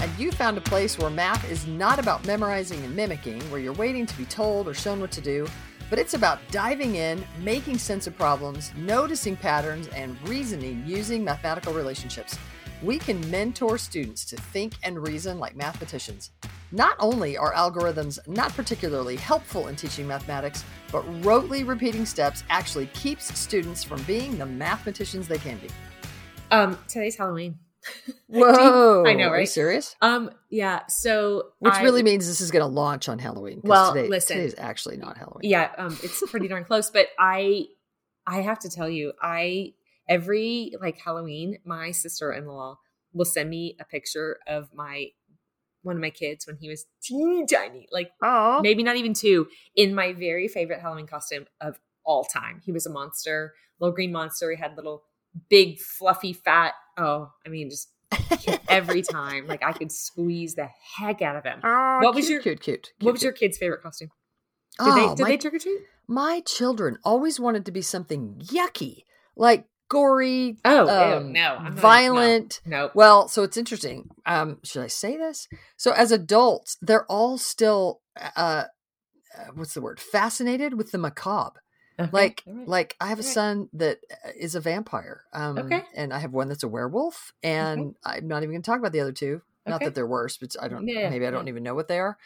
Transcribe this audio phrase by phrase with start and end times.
[0.00, 3.74] And you found a place where math is not about memorizing and mimicking, where you're
[3.74, 5.46] waiting to be told or shown what to do,
[5.90, 11.74] but it's about diving in, making sense of problems, noticing patterns, and reasoning using mathematical
[11.74, 12.38] relationships.
[12.82, 16.30] We can mentor students to think and reason like mathematicians.
[16.72, 22.86] Not only are algorithms not particularly helpful in teaching mathematics, but rotely repeating steps actually
[22.94, 25.68] keeps students from being the mathematicians they can be.
[26.50, 27.58] Um, today's Halloween.
[28.30, 29.04] Whoa!
[29.06, 29.38] I know, right?
[29.38, 29.96] Are you serious?
[30.00, 30.86] Um, yeah.
[30.88, 33.60] So, which I, really means this is going to launch on Halloween.
[33.64, 35.50] Well, today, listen, today is actually not Halloween.
[35.50, 36.90] Yeah, um, it's pretty darn close.
[36.90, 37.66] But I,
[38.26, 39.72] I have to tell you, I
[40.08, 42.78] every like Halloween, my sister in law
[43.12, 45.08] will send me a picture of my
[45.82, 49.48] one of my kids when he was teeny tiny, like oh, maybe not even two,
[49.74, 52.60] in my very favorite Halloween costume of all time.
[52.64, 54.50] He was a monster, little green monster.
[54.50, 55.02] He had little
[55.48, 56.74] big, fluffy, fat.
[56.96, 57.88] Oh, I mean, just
[58.68, 61.60] every time, like I could squeeze the heck out of him.
[61.62, 64.10] Oh, what was your cute, cute, cute What was your kid's favorite costume?
[64.78, 65.80] Did oh, they did my, they trick or treat?
[66.08, 69.04] My children always wanted to be something yucky,
[69.36, 70.56] like gory.
[70.64, 72.60] Oh um, no, I'm violent.
[72.64, 72.90] No, no.
[72.94, 74.08] Well, so it's interesting.
[74.24, 75.46] Um, should I say this?
[75.76, 78.64] So as adults, they're all still uh, uh
[79.54, 80.00] what's the word?
[80.00, 81.60] Fascinated with the macabre.
[82.00, 82.10] Okay.
[82.12, 82.68] Like, right.
[82.68, 85.24] like I have a son that uh, a vampire.
[85.32, 85.82] Um, okay.
[85.94, 88.18] And I have one that's a werewolf, and okay.
[88.18, 89.42] I'm not even going to talk about the other two.
[89.66, 90.88] Not that they're worse, but I don't.
[90.88, 91.52] Yeah, maybe I don't yeah.
[91.52, 92.16] even know what they are.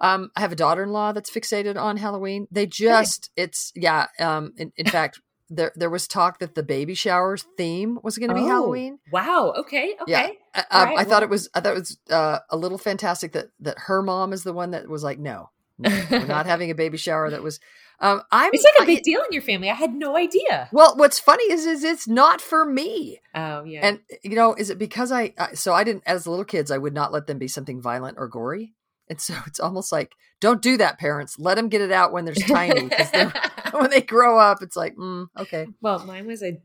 [0.00, 2.48] Um, I have a daughter-in-law that's fixated on Halloween.
[2.50, 4.06] They just, it's yeah.
[4.18, 5.20] Um, in, in fact,
[5.50, 8.98] there there was talk that the baby showers theme was going to be oh, Halloween.
[9.12, 9.52] Wow.
[9.56, 9.96] Okay.
[10.00, 10.10] Okay.
[10.10, 10.26] Yeah.
[10.26, 11.04] Um, right, I well.
[11.04, 11.48] thought it was.
[11.54, 14.70] I thought it was uh, a little fantastic that that her mom is the one
[14.72, 17.30] that was like, no, no we're not having a baby shower.
[17.30, 17.60] That was
[18.02, 19.68] um, I'm, it's like a big I, deal in your family.
[19.68, 20.70] I had no idea.
[20.72, 23.20] Well, what's funny is, is it's not for me.
[23.34, 23.86] Oh yeah.
[23.86, 25.34] And you know, is it because I?
[25.54, 26.04] So I didn't.
[26.06, 28.74] As little kids, I would not let them be something violent or gory.
[29.08, 31.38] And so it's almost like, don't do that, parents.
[31.38, 32.88] Let them get it out when they're tiny.
[32.88, 33.10] Because
[33.72, 35.66] when they grow up, it's like, mm, okay.
[35.82, 36.58] Well, mine was a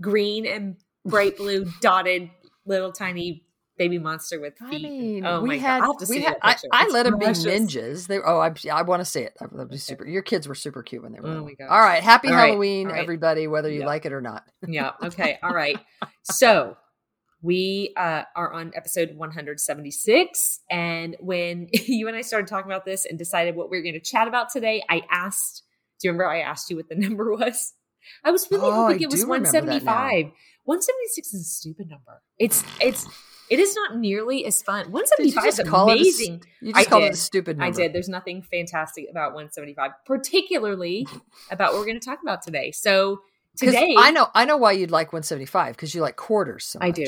[0.00, 0.76] green and
[1.06, 2.28] bright blue dotted
[2.66, 3.44] little tiny
[3.76, 4.86] baby monster with feet.
[4.86, 8.06] I mean, oh we had, we had, I, I, let them be ninjas.
[8.06, 9.34] They, oh, I, I want to see it.
[9.40, 10.06] That would be super.
[10.06, 11.28] Your kids were super cute when they were.
[11.28, 11.68] Oh my god!
[11.68, 13.00] All right, happy all Halloween, right.
[13.00, 14.44] everybody, whether you like it or not.
[14.66, 14.92] yeah.
[15.02, 15.38] Okay.
[15.42, 15.78] All right.
[16.22, 16.76] So
[17.44, 23.04] we uh, are on episode 176, and when you and I started talking about this
[23.04, 25.62] and decided what we are going to chat about today, I asked.
[26.00, 27.74] Do you remember I asked you what the number was?
[28.24, 30.32] I was really oh, hoping it was 175.
[30.64, 32.22] 176 is a stupid number.
[32.38, 33.06] It's it's
[33.54, 34.90] it is not nearly as fun.
[34.90, 36.42] 175 is amazing.
[36.42, 37.08] A, you just I called did.
[37.08, 37.72] it a stupid number.
[37.72, 37.92] I did.
[37.92, 41.06] There's nothing fantastic about 175, particularly
[41.50, 42.72] about what we're going to talk about today.
[42.72, 43.20] So
[43.56, 46.64] today, I know, I know why you'd like 175 because you like quarters.
[46.66, 47.06] So I do.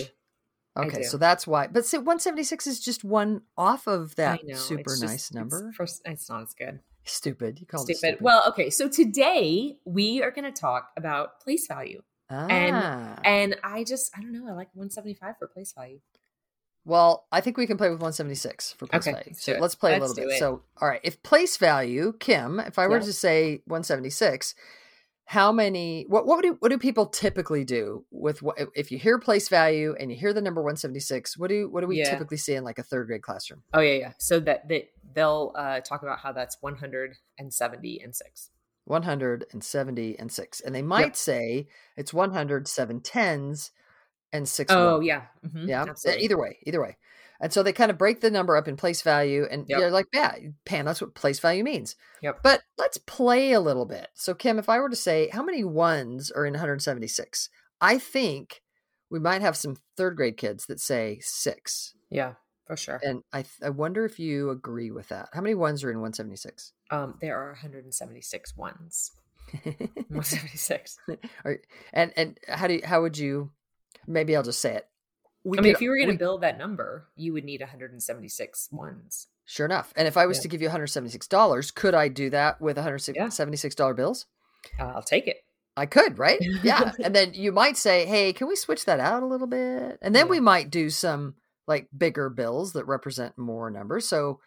[0.79, 1.67] Okay, so that's why.
[1.67, 5.69] But see, 176 is just one off of that super it's nice number.
[5.69, 6.81] It's, first, it's not as good.
[7.05, 7.59] Stupid.
[7.61, 7.97] You called stupid.
[7.97, 8.25] it stupid.
[8.25, 8.71] Well, okay.
[8.71, 12.03] So today we are going to talk about place value.
[12.29, 12.47] Ah.
[12.49, 14.47] And and I just I don't know.
[14.49, 16.01] I like 175 for place value.
[16.87, 19.35] Well, I think we can play with 176 for place okay, value.
[19.35, 20.39] So let's play let's a little bit.
[20.39, 24.55] So, all right, if place value, Kim, if I were to say 176,
[25.25, 26.07] how many?
[26.09, 29.97] What what do what do people typically do with what if you hear place value
[29.99, 31.37] and you hear the number 176?
[31.37, 32.09] What do what do we yeah.
[32.09, 33.65] typically see in like a third grade classroom?
[33.75, 34.13] Oh yeah, yeah.
[34.19, 38.51] So that that they'll uh, talk about how that's 170 and six.
[38.85, 40.23] 176.
[40.23, 41.67] And 6 and they might say
[41.97, 43.73] it's 107 tens
[44.33, 44.73] and six.
[44.73, 45.23] Oh, yeah.
[45.47, 45.83] Mhm, Yeah.
[45.89, 46.25] Absolutely.
[46.25, 46.97] Either way, either way.
[47.39, 49.47] And so they kind of break the number up in place value.
[49.51, 49.79] And Yep.
[49.79, 50.35] you're like, yeah,
[50.65, 51.95] Pam, that's what place value means.
[52.23, 52.41] Yep.
[52.43, 54.09] But let's play a little bit.
[54.15, 57.51] So, Kim, if I were to say how many ones are in 176,
[57.81, 58.63] I think
[59.11, 61.95] we might have some third grade kids that say six.
[62.09, 62.35] Yeah,
[62.67, 63.01] for sure.
[63.05, 65.29] And I, th- I wonder if you agree with that.
[65.35, 66.73] How many ones are in 176?
[66.91, 69.13] Um, there are 176 ones.
[69.63, 70.99] 176.
[71.45, 71.59] Or-
[71.93, 73.51] and and how do you, how would you?
[74.07, 74.87] Maybe I'll just say it.
[75.45, 77.45] We I mean, could- if you were going we- to build that number, you would
[77.45, 79.29] need 176 ones.
[79.45, 79.93] Sure enough.
[79.97, 80.43] And if I was Yeah.
[80.43, 84.27] to give you $176, could I do that with $176 bills?
[84.79, 85.39] Uh, I'll take it.
[85.77, 86.39] I could, right?
[86.63, 86.93] Yeah.
[87.05, 89.99] and then you might say, hey, can we switch that out a little bit?
[90.03, 90.31] And then Yeah.
[90.31, 91.35] we might do some
[91.69, 94.09] like bigger bills that represent more numbers.
[94.09, 94.41] So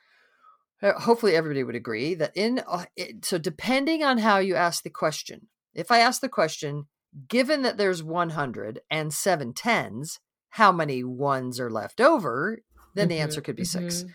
[0.82, 4.84] uh, hopefully everybody would agree that in, uh, it, so depending on how you ask
[4.84, 6.88] the question, if I ask the question,
[7.28, 10.20] given that there's 100 and seven tens,
[10.52, 12.60] how many ones are left over?
[12.96, 14.04] Then the Mhm, answer could be six.
[14.04, 14.14] mhm.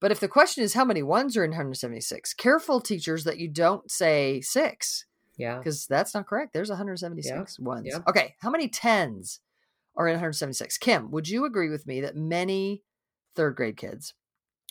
[0.00, 3.48] But if the question is how many ones are in 176, careful teachers that you
[3.48, 5.06] don't say six
[5.36, 5.58] Yeah.
[5.58, 6.52] because that's not correct.
[6.52, 7.86] There's 176 Yeah, ones.
[7.88, 8.02] yeah.
[8.08, 9.40] Okay, how many tens
[9.96, 10.78] are in 176?
[10.78, 12.84] Kim, would you agree with me that many
[13.36, 14.14] third grade kids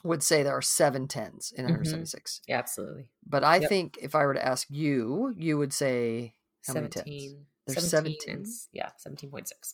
[0.03, 1.71] would say there are seven tens in Mhm.
[1.71, 2.41] 176?
[2.47, 3.09] Yeah, absolutely.
[3.25, 3.69] But I Yep.
[3.69, 6.35] think if I were to ask you, you would say
[6.68, 7.35] how many tens?
[7.68, 7.74] 17.
[7.75, 8.45] There's 17 17?
[8.74, 9.74] yeah, 17.6.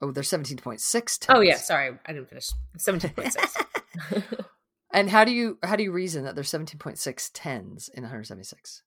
[0.00, 1.18] Oh, there's 17.6 tens.
[1.28, 1.56] Oh, yeah.
[1.56, 1.96] Sorry.
[2.04, 2.50] I didn't finish.
[2.78, 4.44] 17.6.
[4.94, 8.82] And how do you how do you reason that there's 17.6 tens in 176?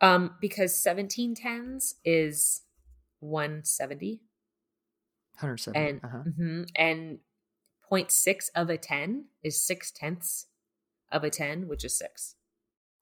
[0.00, 2.62] um, because 17 tens is
[3.20, 4.20] 170.
[5.40, 5.78] 170.
[5.78, 6.22] And, uh-huh.
[6.38, 7.18] mhm, and
[7.90, 10.46] 0.6 of a 10 is six tenths
[11.10, 12.35] of a 10, which is six.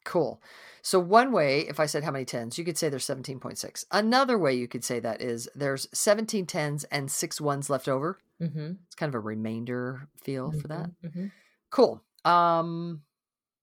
[0.05, 0.41] Cool.
[0.83, 3.85] So one way, if I said how many tens, you could say there's 17.6.
[3.91, 8.19] Another way you could say that is there's 17 tens and six ones left over.
[8.43, 8.73] Mm-hmm.
[8.87, 10.91] It's kind of a remainder feel for that.
[11.03, 11.27] hmm
[11.71, 12.03] Cool.
[12.25, 13.03] Um,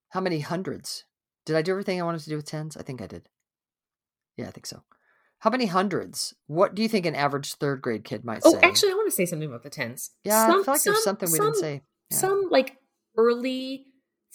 [0.09, 1.05] how many hundreds?
[1.45, 2.75] Did I do everything I wanted to do with tens?
[2.75, 3.29] I think I did.
[4.37, 4.81] Yeah, I think so.
[5.39, 6.33] How many hundreds?
[6.47, 8.57] What do you think an average third grade kid might Oh, say?
[8.63, 10.11] Oh, actually, I want to say something about the tens.
[10.23, 11.81] yeah, I Some- feel like there's something we didn't say.
[12.09, 12.17] Yeah.
[12.17, 12.77] Some like
[13.17, 13.85] early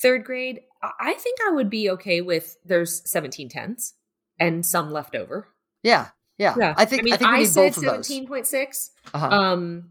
[0.01, 0.61] third grade,
[0.99, 3.95] I I think I would be okay with there's 17 tens
[4.39, 5.49] and some left over.
[5.83, 6.75] Yeah, yeah.
[6.77, 8.09] I think I, mean, think we need said both of those.
[8.09, 8.91] 17.6.
[9.15, 9.29] Uh-huh.
[9.29, 9.91] Um,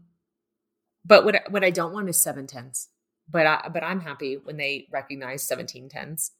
[1.04, 2.88] but what what I don't want is seven tens.
[3.28, 6.32] But I but I'm happy when they recognize 17 tens.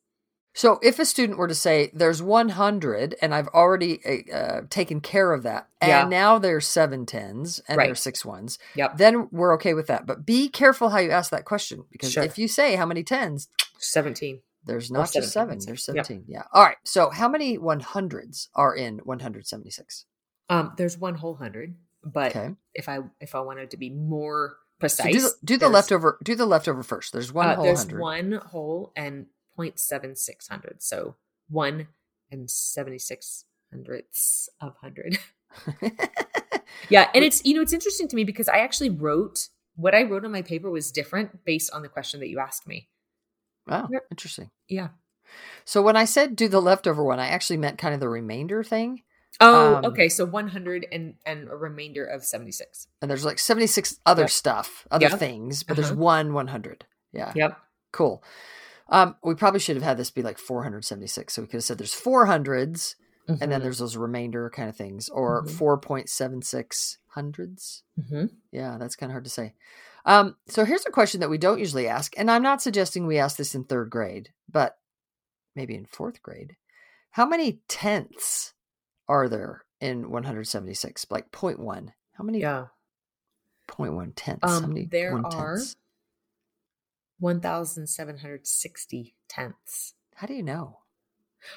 [0.57, 4.01] So if a student were to say there's 100 and I've already
[4.33, 6.09] uh, taken care of that and Yeah.
[6.09, 7.87] now there's seven tens and Right.
[7.89, 10.07] there's six ones, Yep, then we're okay with that.
[10.07, 12.25] But be careful how you ask that question because Sure.
[12.25, 13.49] if you say how many tens,
[13.79, 14.41] 17.
[14.65, 16.07] there's not just seven, there's yep.
[16.07, 16.25] 17.
[16.27, 16.45] Yeah.
[16.55, 16.79] All right.
[16.85, 20.07] So how many 100s are in 176?
[20.49, 22.55] Um, there's one whole hundred, but Okay.
[22.73, 26.19] if I if I wanted to be more So precise, do the, do the leftover
[26.23, 27.13] do the leftover first.
[27.13, 28.01] There's one uh, whole there's hundred.
[28.01, 29.27] one whole and
[29.59, 30.83] 0.76 hundred.
[30.83, 31.17] So
[31.49, 31.89] one
[32.31, 35.19] and 76 hundredths of hundred.
[36.91, 37.09] yeah.
[37.15, 40.25] And it's, you know, it's interesting to me because I actually wrote what I wrote
[40.25, 42.89] on my paper was different based on the question that you asked me.
[43.67, 44.03] wow, Yep.
[44.11, 44.51] interesting.
[44.69, 44.89] Yeah.
[45.65, 48.63] So when I said do the leftover one, I actually meant kind of the remainder
[48.63, 49.03] thing.
[49.41, 50.09] Oh, Um, okay.
[50.09, 52.87] So 100 and, and a remainder of 76.
[53.03, 54.31] And there's like 76 other Yep.
[54.31, 55.17] stuff, other Yeah.
[55.17, 56.01] things, but there's Uh-huh.
[56.01, 56.87] one 100.
[57.13, 57.33] Yeah.
[57.35, 57.59] Yep.
[57.93, 58.23] Cool.
[58.89, 61.35] Um, we probably should have had this be like 476.
[61.35, 62.95] So we could have said there's 400s
[63.29, 63.63] and then Mhm.
[63.65, 65.51] there's those remainder kind of things or Mhm.
[65.51, 67.83] 4.76 hundreds.
[67.99, 68.31] Mhm.
[68.53, 69.55] Yeah, that's kind of hard to say.
[70.05, 73.19] Um, so here's a question that we don't usually ask, and I'm not suggesting we
[73.19, 74.79] ask this in third grade, but
[75.57, 76.57] maybe in fourth grade.
[77.11, 78.55] How many tenths
[79.09, 81.07] are there in 176?
[81.11, 81.93] Like 0.1.
[82.13, 82.69] How many Yeah.
[83.67, 84.45] 0.1 tenths?
[84.61, 85.77] How Um, many there are tenths?
[87.19, 89.95] 1,760 tenths.
[90.15, 90.81] How do you know?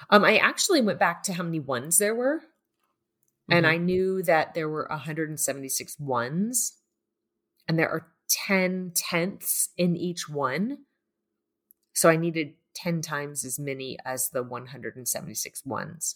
[0.10, 2.44] Um, I actually went back to how many ones there were,
[3.50, 3.70] and Mhm.
[3.70, 6.80] I knew that there were 176 ones,
[7.68, 10.86] and there are 10 tenths in each one.
[11.94, 16.16] So I needed 10 times as many as the 176 ones.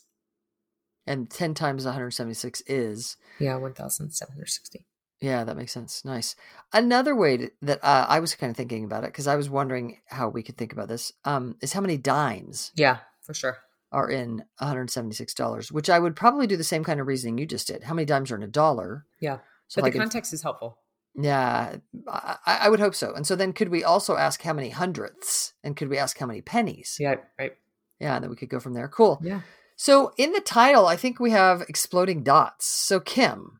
[1.05, 4.85] and 10 times 176 is Yeah, 1,760.
[5.23, 6.35] Yeah that makes sense nice
[6.73, 9.49] another way to, that uh, i was kind of thinking about it because i was
[9.49, 13.57] wondering how we could think about this um, is how many dimes Yeah, for sure.
[13.91, 17.67] are in $176 which i would probably do the same kind of reasoning you just
[17.67, 19.37] did how many dimes are in a dollar Yeah.
[19.67, 20.77] so but the I could- context is helpful.
[21.15, 21.77] yeah
[22.07, 25.53] I, I would hope so and so then could we also ask how many hundredths
[25.63, 27.53] and could we ask how many pennies Yeah, right.
[27.99, 29.41] yeah and then we could go from there cool Yeah.
[29.75, 32.67] So in the title, I think we have exploding dots.
[32.67, 33.59] So Kim,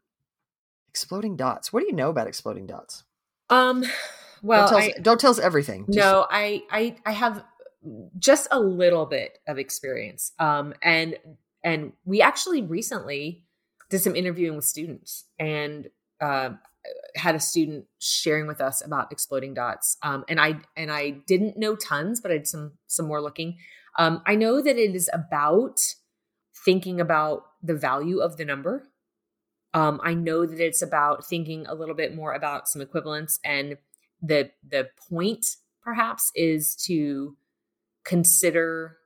[0.94, 1.74] exploding dots.
[1.74, 3.04] What do you know about exploding dots?
[3.50, 3.84] Um,
[4.44, 5.86] well, don't tell, I, us, don't tell us everything.
[5.88, 7.44] Just- no, I, I, I have
[8.20, 10.34] just a little bit of experience.
[10.38, 11.18] Um, and
[11.64, 13.46] and we actually recently
[13.90, 15.90] did some interviewing with students and
[16.22, 16.50] uh,
[17.16, 19.98] had a student sharing with us about exploding dots.
[20.04, 23.58] Um, and I and I didn't know tons, but I did some some more looking.
[23.98, 25.80] Um, I know that it is about
[26.66, 28.90] thinking about the value of the number.
[29.74, 33.78] Um, I know that it's about thinking a little bit more about some equivalence, and
[34.22, 37.36] the the point perhaps is to
[38.04, 38.98] consider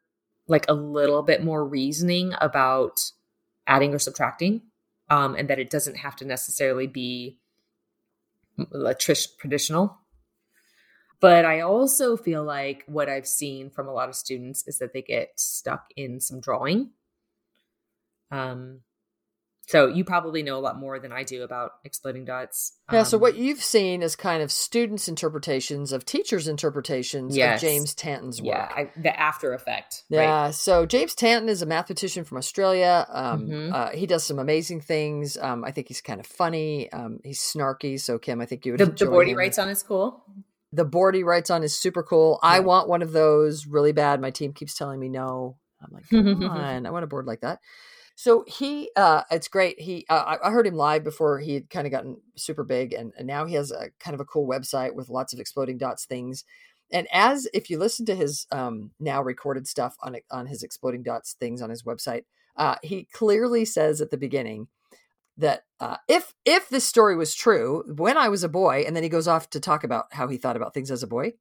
[0.48, 3.12] like a little bit more reasoning about
[3.66, 4.62] adding or subtracting,
[5.10, 7.40] um, and that it doesn't have to necessarily be
[9.00, 9.98] traditional.
[11.20, 14.94] But I also feel like what I've seen from a lot of students is that
[14.94, 16.92] they get stuck in some drawing.
[18.30, 18.82] Um,
[19.68, 22.72] so you probably know a lot more than I do about exploding dots.
[22.92, 23.04] Yeah.
[23.04, 27.62] so Um, what you've seen is kind of students' interpretations of teachers' interpretations Yes.
[27.62, 28.48] of James Tanton's work.
[28.56, 30.04] yeah, I, the after effect.
[30.10, 30.24] right?
[30.24, 30.52] Yeah.
[30.52, 33.06] So James Tanton is a mathematician from Australia.
[33.10, 33.74] Um, Mhm.
[33.74, 35.38] uh, he does some amazing things.
[35.38, 36.92] Um, I think he's kind of funny.
[36.92, 38.00] Um, he's snarky.
[38.00, 40.24] So Kim, I think you would The, the board he writes on is cool.
[40.74, 42.40] The board he writes on is super cool.
[42.44, 44.20] I want one of those really bad.
[44.22, 45.58] My team keeps telling me no.
[45.82, 47.60] I'm like, come on, I want a board like that.
[48.20, 49.80] So he, uh, it's great.
[49.80, 53.14] He, uh, I heard him live before he had kind of gotten super big, and,
[53.16, 56.06] and now he has a kind of a cool website with lots of exploding dots
[56.06, 56.44] things.
[56.92, 61.04] And as if you listen to his um, now recorded stuff on on his exploding
[61.04, 62.24] dots things on his website,
[62.56, 64.68] uh, he clearly says at the beginning
[65.38, 69.04] that uh, if if this story was true, when I was a boy, and then
[69.04, 71.34] he goes off to talk about how he thought about things as a boy,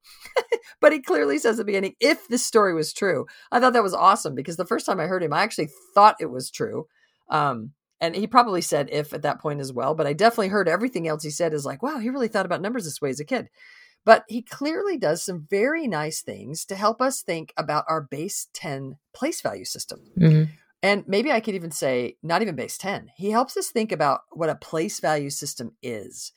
[0.79, 3.83] but he clearly says at the beginning, if this story was true, I thought that
[3.83, 6.87] was awesome because the first time I heard him, I actually thought it was true.
[7.29, 10.69] Um, and he probably said if at that point as well, but I definitely heard
[10.69, 13.19] everything else he said is like, wow, he really thought about numbers this way as
[13.19, 13.49] a kid.
[14.05, 18.47] But he clearly does some very nice things to help us think about our base
[18.53, 19.99] 10 place value system.
[20.83, 23.09] And maybe I could even say, not even base 10.
[23.17, 26.31] He helps us think about what a place value system is.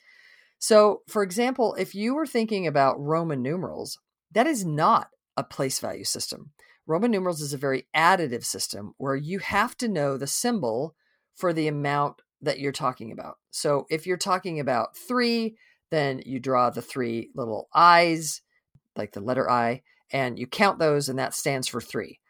[0.59, 3.99] So, for example, if you were thinking about Roman numerals,
[4.33, 6.53] that is not a place value system.
[6.87, 10.95] Roman numerals is a very additive system where you have to know the symbol
[11.37, 13.39] for the amount that you're talking about.
[13.51, 15.57] So, if you're talking about three,
[15.91, 18.43] then you draw the three little I's,
[18.97, 19.83] like the letter I,
[20.13, 22.21] and you count those, and that stands for three.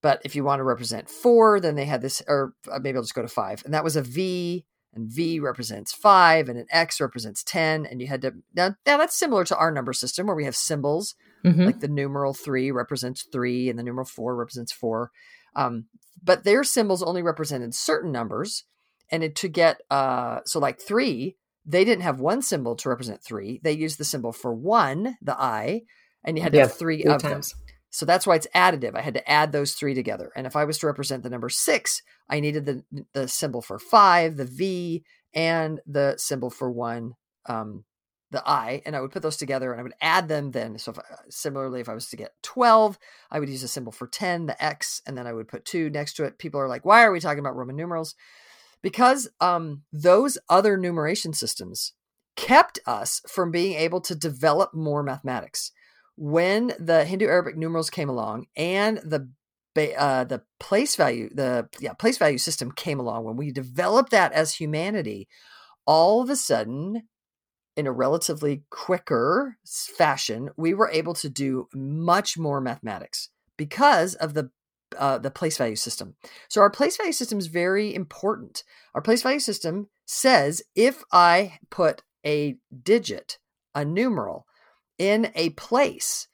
[0.00, 3.02] But if you want to represent four, then they had this, or uh, maybe I'll
[3.02, 3.62] just go to five.
[3.64, 4.64] And that was a V,
[4.94, 7.84] and V represents five, and an X represents 10.
[7.86, 10.56] And you had to, now, now that's similar to our number system where we have
[10.56, 11.14] symbols,
[11.44, 11.70] Mhm.
[11.70, 15.10] like the numeral three represents three, and the numeral four represents four.
[15.56, 15.86] Um,
[16.22, 18.64] but their symbols only represented certain numbers.
[19.10, 23.22] And it, to get, uh, so like three, they didn't have one symbol to represent
[23.22, 23.60] three.
[23.62, 25.82] They used the symbol for one, the I,
[26.24, 27.52] and you had to Yeah, have three, Three of them.
[27.90, 28.94] So that's why it's additive.
[28.96, 30.30] I had to add those three together.
[30.36, 33.78] And if I was to represent the number six, I needed the the symbol for
[33.78, 37.14] five, the V, and the symbol for one,
[37.46, 37.84] um,
[38.30, 38.82] the I.
[38.84, 40.78] And I would put those together and I would add them then.
[40.78, 40.98] So if,
[41.30, 42.98] similarly, if I was to get 12,
[43.30, 45.90] I would use a symbol for 10, the X, and then I would put two
[45.90, 46.38] next to it.
[46.38, 48.14] People are like, why are we talking about Roman numerals?
[48.82, 51.94] Because um, those other numeration systems
[52.36, 55.72] kept us from being able to develop more mathematics
[56.16, 59.28] when the Hindu Arabic numerals came along and the
[59.96, 64.32] uh, the place value the yeah place value system came along when we developed that
[64.32, 65.28] as humanity
[65.86, 67.02] all of a sudden
[67.78, 74.34] in a relatively quicker fashion we were able to do much more mathematics because of
[74.34, 74.50] the
[74.98, 76.14] uh, the place value system
[76.48, 81.58] so our place value system is very important our place value system says if i
[81.70, 83.38] put a digit
[83.74, 84.46] a numeral
[84.98, 86.26] in a place,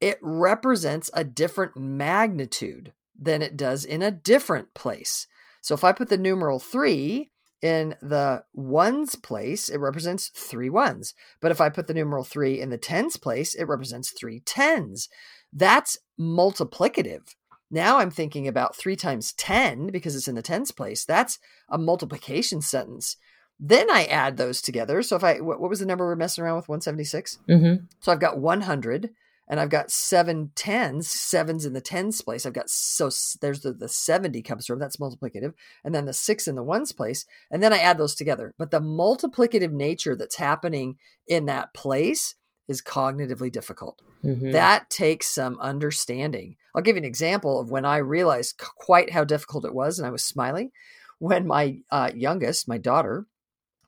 [0.00, 5.26] it represents a different magnitude than it does in a different place.
[5.60, 7.30] So if I put the numeral three
[7.62, 11.14] in the ones place, it represents three ones.
[11.40, 15.08] But if I put the numeral three in the tens place, it represents three tens.
[15.52, 17.34] That's multiplicative.
[17.70, 21.04] Now I'm thinking about three times 10 because it's in the tens place.
[21.04, 21.38] That's
[21.68, 23.16] a multiplication sentence.
[23.60, 25.02] Then I add those together.
[25.02, 26.68] So if I, what, was the number we're messing around with?
[26.68, 27.38] 176?
[27.48, 27.84] Mm-hmm.
[28.00, 29.10] So I've got 100
[29.48, 32.44] and I've got seven tens, sevens in the tens place.
[32.44, 35.54] I've got, so there's the, the 70 comes from, that's multiplicative.
[35.84, 37.24] And then the six in the ones place.
[37.50, 38.54] And then I add those together.
[38.58, 42.34] But the multiplicative nature that's happening in that place
[42.68, 44.02] is cognitively difficult.
[44.22, 44.52] Mhm.
[44.52, 46.56] That takes some understanding.
[46.74, 50.06] I'll give you an example of when I realized quite how difficult it was, and
[50.06, 50.72] I was smiling.
[51.18, 53.26] When my uh, youngest, my daughter,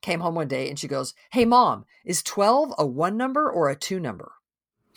[0.01, 3.69] came home one day and she goes, Hey, mom, is 12 a one number or
[3.69, 4.33] a two number?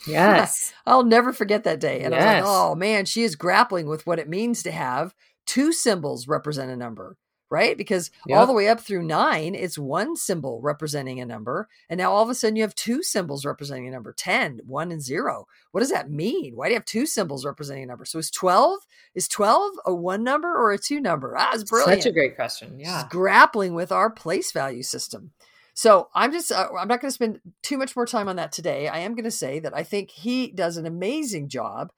[0.06, 0.72] Yes.
[0.86, 2.00] I'll never forget that day.
[2.00, 5.14] And I was like, oh man, she is grappling with what it means to have
[5.46, 7.16] two symbols represent a number,
[7.50, 7.76] right?
[7.76, 11.68] Because all the way up through nine, it's one symbol representing a number.
[11.90, 14.90] And now all of a sudden you have two symbols representing a number 10, one
[14.90, 15.46] and zero.
[15.72, 16.56] What does that mean?
[16.56, 18.04] Why do you have two symbols representing a number?
[18.06, 18.80] So is 12,
[19.14, 21.36] is 12 a one number or a two number?
[21.38, 22.78] Ah, it's brilliant Such a great question.
[22.78, 23.06] she's Yeah.
[23.10, 25.32] grappling with our place value system.
[25.74, 28.52] So I'm just uh, I'm not going to spend too much more time on that
[28.52, 28.86] today.
[28.86, 31.92] I am going to say that I think he does an amazing job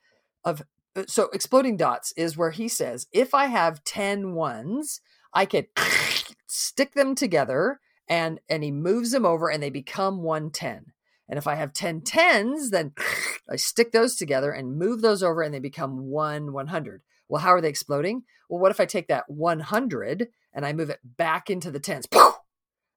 [0.44, 0.62] of
[0.96, 5.02] uh, so exploding dots is where he says if I have 10 ones,
[5.34, 5.66] I could
[6.46, 10.92] stick them together and and he moves them over and they become 110.
[11.28, 12.94] And if I have 10 tens, then
[13.50, 17.02] I stick those together and move those over and they become 1 100.
[17.28, 18.22] Well, how are they exploding?
[18.48, 22.06] Well, what if I take that 100 and I move it back into the tens?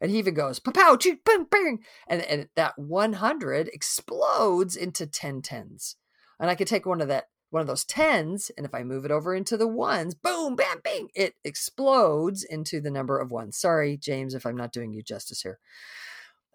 [0.01, 1.79] And he even goes, pow, choo, boom, bang.
[2.07, 5.95] And, and that 100 explodes into 10 tens.
[6.39, 9.03] And I could take one of that, one of those tens, and if I move
[9.03, 13.57] it over into the ones, boom, bam, bang, it explodes into the number of ones.
[13.57, 15.59] Sorry, James, if I'm not doing you justice here.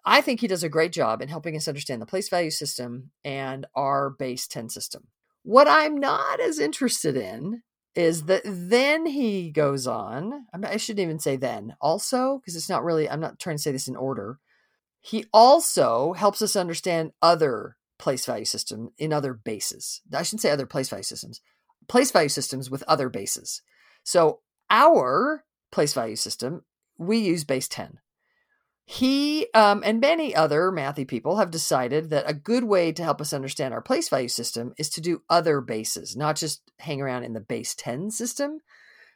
[0.07, 3.11] I think he does a great job in helping us understand the place value system
[3.25, 5.09] and our base 10 system.
[5.43, 7.63] What I'm not as interested in
[7.95, 10.47] is that then he goes on.
[10.53, 13.73] I shouldn't even say then, also, because it's not really, I'm not trying to say
[13.73, 14.39] this in order.
[15.01, 20.01] He also helps us understand other place value system in other bases.
[20.13, 21.41] I shouldn't say other place value systems,
[21.89, 23.63] place value systems with other bases.
[24.03, 26.65] So our place value system,
[26.99, 27.99] we use base 10
[28.87, 33.21] he um, and many other mathy people have decided that a good way to help
[33.21, 37.25] us understand our place value system is to do other bases, not just hang around
[37.25, 38.61] in the base 10 system.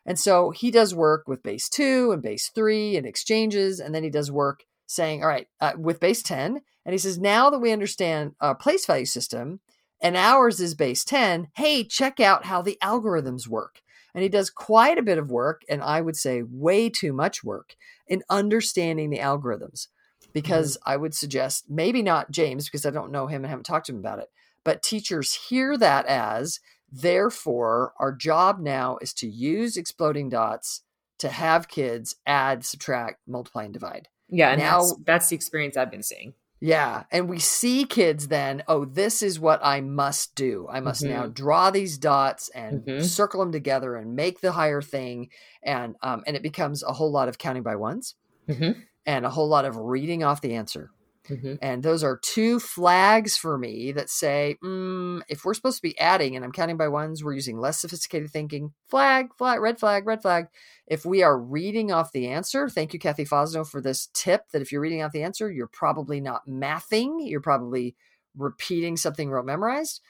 [0.06, 3.78] And so he does work with base 2 and base 3 and exchanges.
[3.78, 6.62] And then he does work saying, all right, uh, with base 10.
[6.87, 9.61] And he says, now that we understand our place value system
[10.00, 13.83] and ours is base 10, hey, check out how the algorithms work.
[14.14, 17.44] And he does quite a bit of work, and I would say way too much
[17.44, 17.76] work
[18.09, 19.87] in understanding the algorithms.
[19.87, 20.31] Mm-hmm.
[20.33, 23.87] Because I would suggest maybe not James, because I don't know him and haven't talked
[23.87, 24.29] to him about it,
[24.64, 30.83] but teachers hear that as therefore our job now is to use exploding dots
[31.18, 34.09] to have kids add, subtract, multiply, and divide.
[34.29, 34.51] Yeah.
[34.51, 36.35] And Now- that's, that's the experience I've been seeing.
[36.61, 37.05] Yeah.
[37.12, 40.66] And we see kids then, oh, this is what I must do.
[40.71, 43.05] I must now draw these dots and Mhm.
[43.05, 45.31] circle them together and make the higher thing.
[45.62, 48.16] And um, and it becomes a whole lot of counting by ones
[48.49, 48.83] Mhm.
[49.07, 50.90] and a whole lot of reading off the answer.
[51.29, 51.59] Mhm.
[51.61, 55.99] And those are two flags for me that say, mm, if we're supposed to be
[55.99, 58.73] adding and I'm counting by ones, we're using less sophisticated thinking.
[58.88, 60.47] Flag, flag, red flag, red flag.
[60.87, 64.62] If we are reading off the answer, thank you, Kathy Fosnot, for this tip that
[64.62, 67.17] if you're reading off the answer, you're probably not mathing.
[67.29, 67.95] You're probably
[68.37, 70.01] repeating something real memorized.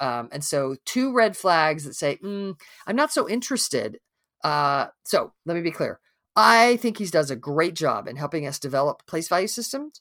[0.00, 3.98] Um, and so, two red flags that say, mm, I'm not so interested.
[4.42, 6.00] Uh, so, let me be clear.
[6.34, 10.00] I think he does a great job in helping us develop place value systems.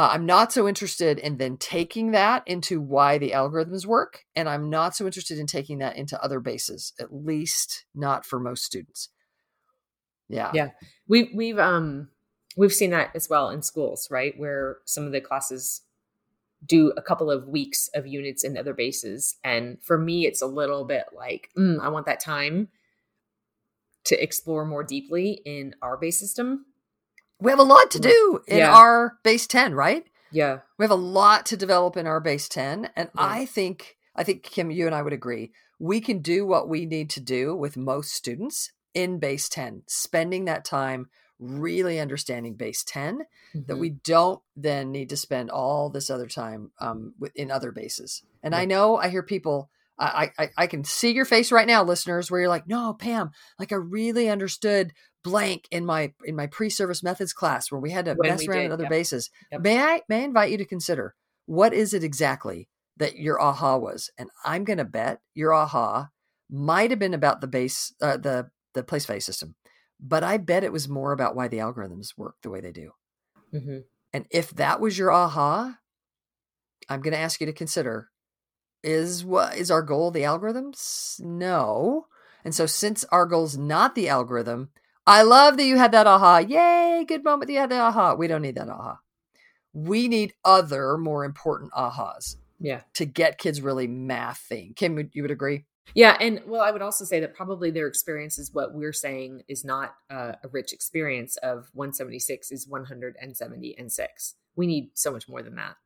[0.00, 4.24] Uh, I'm not so interested in then taking that into why the algorithms work.
[4.34, 8.40] And I'm not so interested in taking that into other bases, at least not for
[8.40, 9.10] most students.
[10.30, 10.52] Yeah.
[10.54, 10.70] Yeah.
[11.06, 12.08] We, we've, um,
[12.56, 14.32] we've seen that as well in schools, right?
[14.38, 15.82] Where some of the classes
[16.64, 19.36] do a couple of weeks of units in other bases.
[19.44, 22.68] And for me, it's a little bit like, mm, I want that time
[24.04, 26.64] to explore more deeply in our base system.
[27.40, 28.74] We have a lot to do in Yeah.
[28.74, 30.04] our base 10, right?
[30.30, 30.60] Yeah.
[30.78, 32.90] We have a lot to develop in our base 10.
[32.96, 33.22] And Yeah.
[33.22, 36.86] I think, I think, Kim, you and I would agree, we can do what we
[36.86, 42.84] need to do with most students in base 10, spending that time really understanding base
[42.84, 43.22] 10
[43.54, 43.78] that Mhm.
[43.80, 48.22] we don't then need to spend all this other time um, in other bases.
[48.42, 51.82] And I know I hear people, I, I I can see your face right now,
[51.82, 54.92] listeners, where you're like, no, Pam, like I really understood
[55.22, 58.58] blank in my in my pre-service methods class where we had to When mess around
[58.58, 58.90] did, in other yep.
[58.90, 59.30] bases.
[59.52, 59.62] Yep.
[59.62, 61.14] May I may I invite you to consider
[61.46, 64.10] what is it exactly that your aha was?
[64.18, 66.08] And I'm going to bet your aha
[66.50, 69.56] might have been about the base, uh, the the place value system,
[69.98, 72.92] but I bet it was more about why the algorithms work the way they do.
[73.52, 73.84] Mhm.
[74.12, 75.78] And if that was your aha,
[76.88, 78.10] I'm going to ask you to consider
[78.82, 81.20] is what is our goal the algorithms?
[81.20, 82.06] No.
[82.44, 84.70] And so since our goal is not the algorithm,
[85.06, 86.38] I love that you had that aha.
[86.38, 88.14] Yay, good moment that you had the aha.
[88.14, 88.98] We don't need that aha.
[89.72, 92.82] We need other more important ahas Yeah.
[92.94, 94.76] to get kids really mathing.
[94.76, 95.64] Kim, you would agree?
[95.94, 99.42] Yeah, and well, I would also say that probably their experience is what we're saying
[99.48, 104.36] is not uh, a rich experience of 176 is 170 and six.
[104.54, 105.76] We need so much more than that.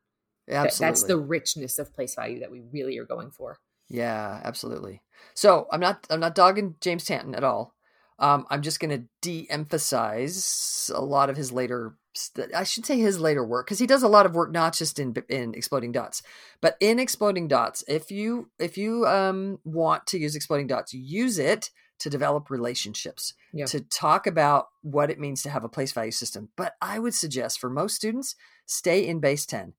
[0.47, 0.85] That- Absolutely.
[0.91, 3.57] That's the richness of place value that we really are going for.
[3.87, 5.01] Yeah, absolutely.
[5.35, 7.74] So I'm not I'm not dogging James Tanton at all.
[8.17, 11.95] Um, I'm just going to de-emphasize a lot of his later.
[12.13, 14.73] St- I should say his later work because he does a lot of work not
[14.73, 16.23] just in in exploding dots,
[16.61, 17.83] but in exploding dots.
[17.87, 23.33] If you if you um, want to use exploding dots, use it to develop relationships,
[23.53, 23.65] Yeah.
[23.67, 26.49] to talk about what it means to have a place value system.
[26.57, 29.73] But I would suggest for most students, stay in base ten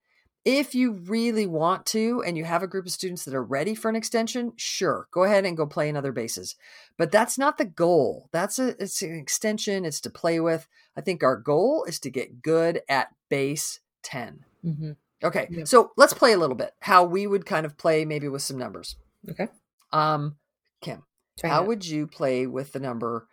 [0.47, 3.75] if you really want to and you have a group of students that are ready
[3.75, 6.55] for an extension sure go ahead and go play in other bases.
[6.97, 8.29] But that's not the goal.
[8.33, 10.69] That's a it's an extension it's to play with.
[10.97, 14.93] I think our goal is to get good at base 10 Mm-hmm.
[15.25, 15.67] okay Yep.
[15.69, 18.59] so let's play a little bit how we would kind of play maybe with some
[18.59, 18.97] numbers.
[19.31, 19.49] Okay.
[19.93, 20.37] um
[20.81, 21.03] kim
[21.39, 23.27] Try how would you play with the number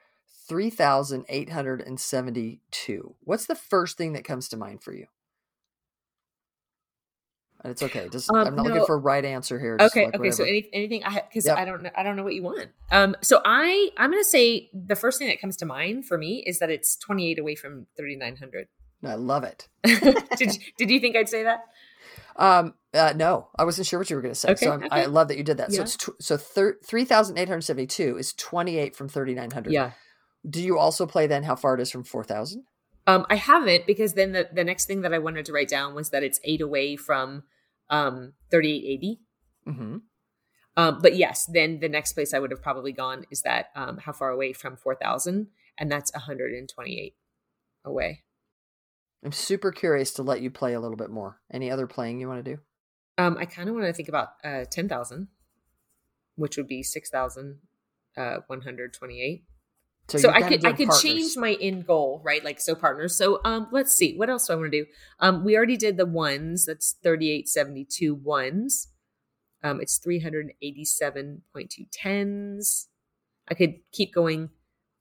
[0.49, 5.05] 3872 what's the first thing that comes to mind for you
[7.71, 8.09] it's okay.
[8.11, 9.77] Just Um, I'm not looking for a right answer here.
[9.77, 11.57] just okay like okay so any, anything i because Yep.
[11.57, 14.69] i don't know i don't know what you want um so i i'm gonna say
[14.73, 17.87] the first thing that comes to mind for me is that it's 28 away from
[17.97, 18.67] 3900
[19.05, 19.67] I love it.
[20.37, 21.65] did did you think i'd say that
[22.35, 24.51] Um, uh, no, I wasn't sure what you were going to say.
[24.51, 25.71] Okay, so I'm, I love that you did that.
[25.73, 29.07] So it's tw- so thir- three thousand eight hundred seventy two is twenty eight from
[29.07, 29.73] thirty nine hundred.
[29.73, 29.91] yeah
[30.47, 32.63] Do you also play then how far it is from four thousand?
[33.05, 35.93] um i haven't because then the the next thing that i wanted to write down
[35.93, 37.43] was that it's eight away from
[37.89, 39.19] um, 3880.
[39.67, 39.97] Mm-hmm.
[40.75, 43.97] Um, but yes, then the next place I would have probably gone is that um,
[43.99, 45.47] how far away from 4,000?
[45.77, 47.15] And that's 128
[47.85, 48.23] away.
[49.23, 51.39] I'm super curious to let you play a little bit more.
[51.51, 52.59] Any other playing you want to do?
[53.17, 55.27] Um, I kind of want to think about uh, 10,000,
[56.35, 57.57] which would be 6,128.
[58.17, 59.52] Uh,
[60.09, 62.43] so, so I could I could change my end goal, right?
[62.43, 63.15] Like so partners.
[63.15, 64.17] So um let's see.
[64.17, 64.89] What else do I want to do?
[65.19, 66.65] Um we already did the ones.
[66.65, 68.89] That's 3872 ones.
[69.63, 72.89] Um it's 387.2 tens.
[73.47, 74.49] I could keep going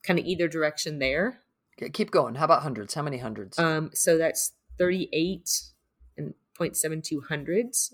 [0.05, 1.41] kind of either direction there.
[1.77, 2.37] Okay, keep going.
[2.37, 2.95] How about hundreds?
[2.95, 3.59] How many hundreds?
[3.59, 5.51] Um so that's 38
[6.17, 7.93] and 0.72 hundreds.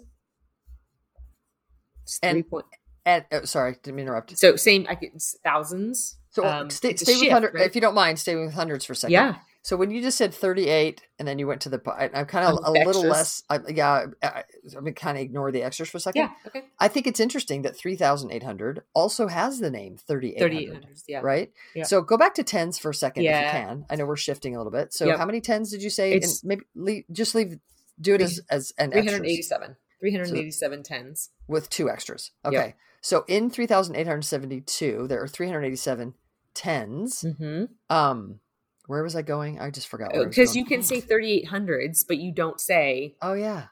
[2.03, 2.67] It's and, Point,
[3.07, 4.37] and oh, sorry, didn't interrupt.
[4.39, 5.11] So same I could
[5.43, 6.18] thousands.
[6.31, 7.65] So um, stay, stay with shift, hundred right?
[7.67, 8.19] if you don't mind.
[8.19, 9.13] Stay with hundreds for a second.
[9.13, 12.27] Yeah, So when you just said 38 and then you went to the, I, I'm
[12.27, 14.45] kind of a little less, I, yeah, I,
[14.77, 16.21] I'm going to kind of ignore the extras for a second.
[16.23, 16.65] yeah, okay.
[16.79, 21.05] I think it's interesting that 3,800 also has the name 3800, Thirty-eight hundreds.
[21.09, 21.51] Yeah, right?
[21.75, 21.85] Yeah.
[21.85, 23.85] So go back to tens for a second if you can.
[23.91, 24.93] I know we're shifting a little bit.
[24.93, 25.19] So Yep.
[25.19, 26.13] how many tens did you say?
[26.13, 27.59] It's- and maybe leave, just leave,
[28.01, 29.77] do it as, as an three extras hundred eighty-seven.
[30.01, 31.31] Three hundred eighty-seven tens.
[31.49, 32.31] with two extras.
[32.45, 32.77] Yep.
[33.01, 36.15] So in 3,872, there are 387
[36.55, 37.23] tens.
[37.27, 37.65] Mm-hmm.
[37.95, 38.41] Um,
[38.87, 39.61] where was I going?
[39.61, 40.13] I just forgot.
[40.13, 40.65] where I was Because going.
[40.65, 43.17] you can say thirty-eight hundreds, but you don't say.
[43.21, 43.67] Oh yeah.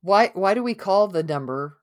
[0.00, 1.76] Why why do we call the number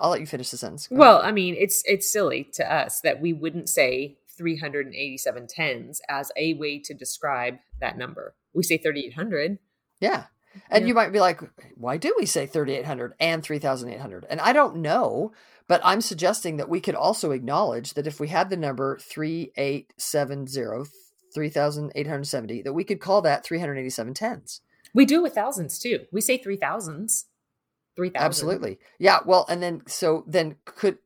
[0.00, 0.88] I'll let you finish the sentence.
[0.88, 1.28] Go Well, ahead.
[1.28, 5.46] I mean, it's it's silly to us that we wouldn't say three hundred and eighty-seven
[5.48, 8.34] tens as a way to describe that number.
[8.54, 9.58] We say thirty-eight hundred.
[10.00, 10.24] yeah.
[10.70, 10.88] And Yeah.
[10.88, 11.40] you might be like,
[11.76, 14.26] why do we say 3800 and 3800?
[14.28, 15.32] And I don't know,
[15.68, 20.90] but I'm suggesting that we could also acknowledge that if we had the number 3870
[21.34, 24.60] 3870 that we could call that 387 tens.
[24.94, 26.06] We do with thousands too.
[26.10, 27.26] We say three thousands.
[27.94, 28.26] Three thousand.
[28.26, 28.78] Absolutely.
[28.98, 29.18] Yeah.
[29.26, 30.98] Well, and then so then could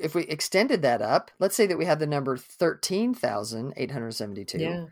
[0.00, 3.90] if we extended that up, let's say that we had the number thirteen thousand eight
[3.92, 4.58] hundred seventy-two.
[4.58, 4.86] Yeah.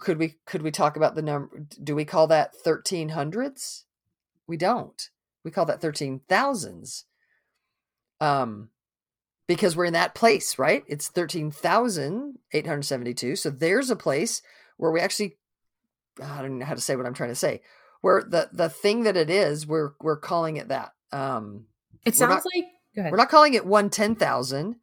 [0.00, 1.66] Could we could we talk about the number?
[1.82, 3.84] Do we call that thirteen hundreds?
[4.46, 5.10] We don't.
[5.44, 7.04] We call that thirteen thousands.
[8.20, 8.70] Um,
[9.46, 10.84] because we're in that place, right?
[10.86, 13.36] It's thirteen thousand eight hundred seventy-two.
[13.36, 14.40] So there's a place
[14.78, 15.36] where we actually,
[16.22, 17.60] I don't know how to say what I'm trying to say.
[18.00, 20.92] Where the the thing that it is, we're we're calling it that.
[21.12, 21.66] Um,
[22.06, 22.64] It We're not- sounds like.
[23.10, 24.76] We're not calling it one ten thousand.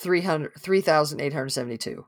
[0.00, 2.06] 300 3872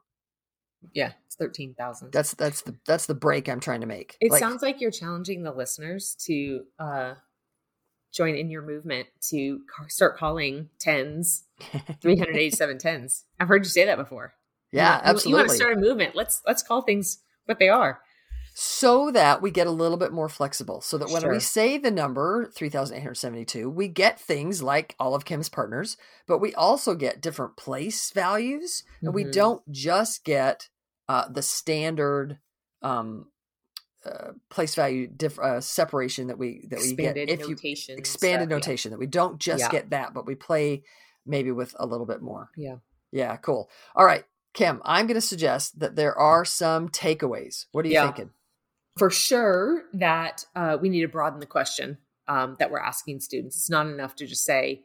[0.94, 2.12] yeah, it's thirteen thousand.
[2.12, 4.90] that's that's the that's the break i'm trying to make It Like, sounds like you're
[4.90, 7.14] challenging the listeners to uh,
[8.12, 11.44] join in your movement to start calling tens
[12.00, 13.24] 387 tens.
[13.38, 14.34] I've heard you say that before.
[14.72, 16.14] yeah You- You, want to start a movement?
[16.14, 18.00] Let's let's call things what they are.
[18.62, 21.90] So that we get a little bit more flexible so that when we say the
[21.90, 25.96] number 3872 we get things like all of kim's partners
[26.27, 29.33] but we also get different place values and we Mhm.
[29.33, 30.68] don't just get
[31.09, 32.38] uh, the standard
[32.83, 33.31] um,
[34.05, 37.99] uh, place value diff- uh, separation that we that expanded we get if you notation
[37.99, 38.57] expanded stuff, yeah.
[38.57, 39.70] notation that we don't just Yeah.
[39.70, 40.83] get that, but we play
[41.25, 42.51] maybe with a little bit more.
[42.57, 42.77] Yeah.
[43.11, 43.70] Yeah, cool.
[43.94, 47.66] All right, Kim, I'm going to suggest that there are some takeaways.
[47.73, 48.05] What are you Yeah.
[48.07, 48.31] thinking?
[48.96, 51.98] For sure that uh, we need to broaden the question
[52.29, 53.57] um, that we're asking students.
[53.57, 54.83] It's not enough to just say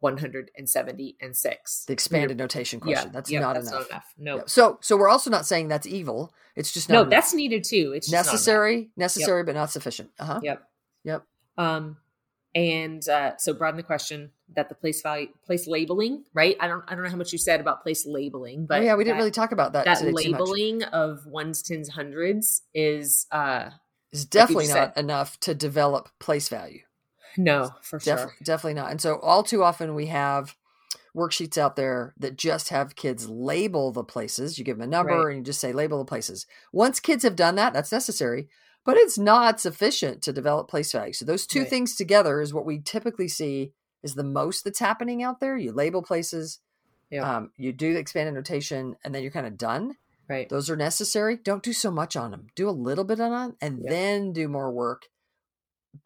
[0.00, 1.84] 170 and six.
[1.86, 3.08] The expanded notation question.
[3.08, 3.80] Yeah, that's yeah, not that's enough.
[3.80, 4.14] not enough.
[4.18, 4.42] No, Yeah.
[4.46, 6.34] So, so we're also not saying that's evil.
[6.54, 7.10] It's just not no, enough.
[7.10, 7.92] that's needed too.
[7.96, 10.10] It's just necessary, necessary, but not sufficient.
[10.18, 10.40] Uh huh.
[10.42, 10.68] Yep.
[11.04, 11.26] Yep.
[11.56, 11.96] Um,
[12.54, 16.56] and uh, so broaden the question that the place value, place labeling, right?
[16.60, 18.94] I don't, I don't know how much you said about place labeling, but oh, yeah,
[18.94, 19.84] we didn't that- really talk about that.
[19.86, 20.40] that today too much.
[20.40, 23.70] labeling of ones, tens, hundreds is uh
[24.12, 25.04] is definitely not said.
[25.04, 26.80] enough to develop place value.
[27.36, 28.34] no for Def- sure.
[28.44, 28.90] Definitely not.
[28.92, 30.54] And so, all too often, we have
[31.16, 34.58] worksheets out there that just have kids label the places.
[34.58, 35.28] You give them a number Right.
[35.30, 36.46] and you just say label the places.
[36.72, 38.48] Once kids have done that, that's necessary,
[38.84, 41.12] but it's not sufficient to develop place value.
[41.12, 41.70] So, those two Right.
[41.70, 43.72] things together is what we typically see
[44.04, 45.56] is the most that's happening out there.
[45.56, 46.60] You label places,
[47.10, 47.36] Yeah.
[47.38, 49.96] um, you do the expanded notation, and then you're kind of done.
[50.28, 50.48] Right.
[50.48, 51.36] Those are necessary.
[51.36, 52.46] Don't do so much on them.
[52.54, 55.02] Do a little bit on them and then do more work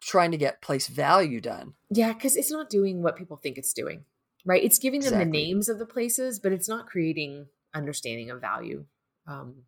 [0.01, 1.73] trying to get place value done.
[1.89, 4.03] Yeah, because it's not doing what people think it's doing,
[4.45, 4.63] right?
[4.63, 8.85] It's giving them the names of the places, but it's not creating understanding of value.
[9.25, 9.63] Um,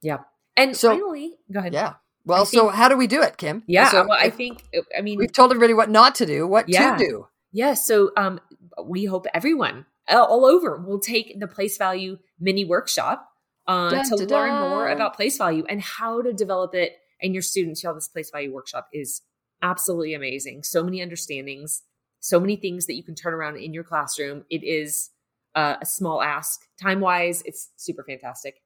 [0.00, 0.18] yeah.
[0.56, 1.72] And So- finally, go ahead.
[1.74, 1.94] Yeah.
[2.24, 3.64] Well, I so how do we do it, Kim?
[3.66, 3.90] Yeah.
[3.90, 4.62] So well, I think,
[4.96, 6.96] I mean, we've told everybody what not to do, what Yeah.
[6.96, 7.26] to do.
[7.52, 7.74] Yeah.
[7.74, 8.40] So um,
[8.84, 13.28] we hope everyone all over will take the place value mini workshop
[13.66, 16.94] uh, to learn more about place value and how to develop it.
[17.20, 19.22] And your students, y'all, this place value workshop is
[19.62, 20.64] absolutely amazing.
[20.64, 21.82] So many understandings,
[22.18, 24.44] so many things that you can turn around in your classroom.
[24.50, 25.10] It is
[25.54, 26.62] uh, a small ask.
[26.80, 28.56] Time wise, it's super fantastic.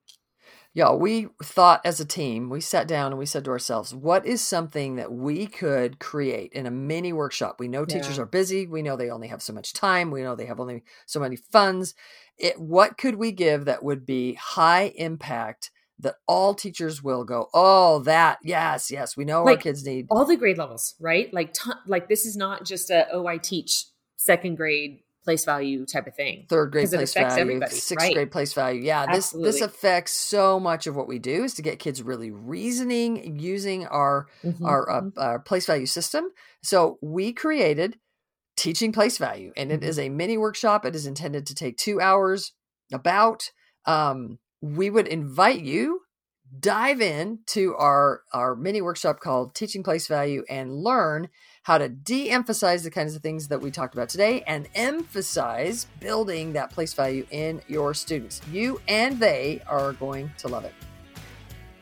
[0.77, 4.27] Yeah, we thought as a team, we sat down and we said to ourselves, what
[4.27, 7.57] is something that we could create in a mini workshop?
[7.59, 8.25] We know teachers Yeah.
[8.25, 8.67] are busy.
[8.67, 10.11] We know they only have so much time.
[10.11, 11.95] We know they have only so many funds.
[12.37, 17.49] It, what could we give that would be high impact that all teachers will go,
[17.55, 20.09] oh, that, yes, yes, we know our kids need.
[20.11, 21.33] All the grade levels, right?
[21.33, 23.87] Like, ton- like this is not just a oh, I teach
[24.19, 26.47] second grade place value type of thing.
[26.49, 28.15] third grade place value, sixth right.
[28.15, 28.81] grade place value.
[28.81, 32.31] Yeah, this this affects so much of what we do is to get kids really
[32.31, 34.65] reasoning using our Mhm.
[34.65, 35.13] our, uh, Mhm.
[35.19, 36.31] our place value system.
[36.63, 37.99] So we created
[38.57, 40.85] teaching place value, and it is a mini workshop.
[40.87, 42.53] It is intended to take two hours.
[42.93, 43.51] About
[43.87, 46.03] um, we would invite you
[46.61, 51.29] dive in to our our mini workshop called teaching place value and learn
[51.67, 56.53] how to de-emphasize the kinds of things that we talked about today and emphasize building
[56.53, 58.41] that place value in your students.
[58.53, 60.73] You and they are going to love it.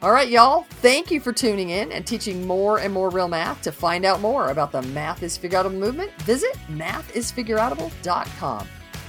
[0.00, 0.62] All right y'all.
[0.80, 3.60] Thank you for tuning in and teaching more and more real math.
[3.60, 8.66] To find out more about the math is figureoutable movement visit mathisfigureoutable.com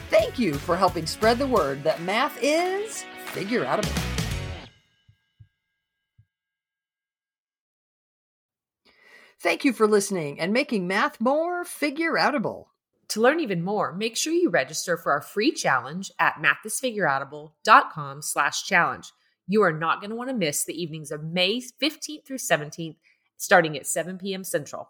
[0.09, 4.14] thank you for helping spread the word that math is figureoutable
[9.41, 12.65] Thank you for listening and making math more figure outable.
[13.09, 18.63] To learn even more, make sure you register for our free challenge at mathisfigureoutable.com slash
[18.63, 19.11] challenge.
[19.47, 22.95] You are not going to want to miss the evenings of May 15th through 17th,
[23.37, 24.43] starting at 7 p.m.
[24.43, 24.89] Central.